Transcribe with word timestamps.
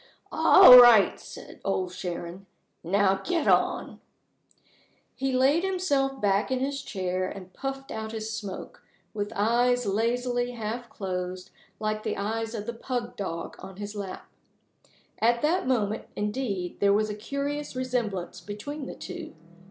"All 0.31 0.79
right," 0.79 1.19
said 1.19 1.61
Old 1.63 1.93
Sharon. 1.93 2.47
"Now, 2.83 3.21
get 3.23 3.47
on." 3.47 4.01
He 5.13 5.31
laid 5.31 5.63
himself 5.63 6.19
back 6.19 6.49
in 6.49 6.59
his 6.59 6.81
chair, 6.81 7.29
and 7.29 7.53
puffed 7.53 7.91
out 7.91 8.11
his 8.11 8.33
smoke, 8.35 8.81
with 9.13 9.31
eyes 9.35 9.85
lazily 9.85 10.53
half 10.53 10.89
closed, 10.89 11.51
like 11.79 12.01
the 12.01 12.17
eyes 12.17 12.55
of 12.55 12.65
the 12.65 12.73
pug 12.73 13.15
dog 13.15 13.55
on 13.59 13.75
his 13.77 13.95
lap. 13.95 14.25
At 15.19 15.43
that 15.43 15.67
moment, 15.67 16.07
indeed 16.15 16.79
there 16.79 16.93
was 16.93 17.11
a 17.11 17.13
curious 17.13 17.75
resemblance 17.75 18.41
between 18.41 18.87
the 18.87 18.95
two. 18.95 19.35